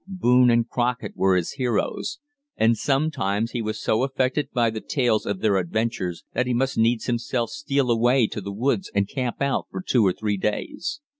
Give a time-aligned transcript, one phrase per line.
[0.07, 2.17] Boone and Crockett were his heroes,
[2.57, 6.75] and sometimes he was so affected by the tales of their adventures that he must
[6.75, 11.01] needs himself steal away to the woods and camp out for two or three days.